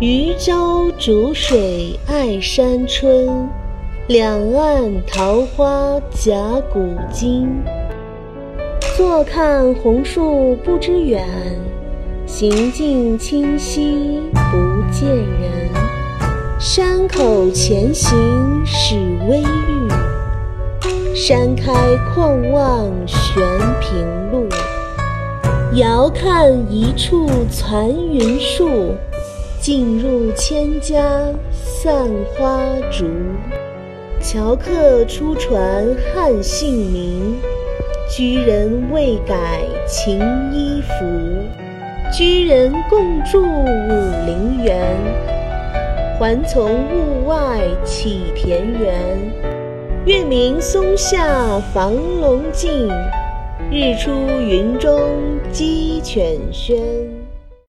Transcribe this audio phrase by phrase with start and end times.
[0.00, 3.48] 渔舟逐水爱山春，
[4.08, 6.34] 两岸桃花夹
[6.72, 7.48] 古今。
[8.96, 11.24] 坐看红树不知远，
[12.26, 15.70] 行径清溪不见人。
[16.58, 18.18] 山口前行
[18.66, 18.96] 始
[19.28, 21.72] 微欲，山开
[22.12, 23.40] 旷望悬
[23.80, 24.48] 平路。
[25.74, 28.96] 遥看一处残云树。
[29.64, 31.00] 尽入千家
[31.50, 32.60] 散花
[32.92, 33.06] 竹，
[34.20, 37.38] 樵客初传汉姓名，
[38.10, 40.20] 居人未改秦
[40.52, 41.06] 衣服。
[42.12, 43.88] 居人共筑武
[44.26, 44.86] 陵源，
[46.20, 48.94] 还从物外起田园。
[50.04, 52.86] 月明松下房龙静，
[53.70, 54.10] 日出
[54.42, 55.00] 云中
[55.50, 57.23] 鸡犬喧。